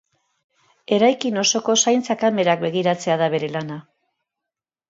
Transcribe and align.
Eraikin 0.97 1.37
osoko 1.41 1.75
zaintza-kamerak 1.85 2.65
begiratzea 2.67 3.19
da 3.25 3.29
bere 3.35 3.55
lana. 3.59 3.79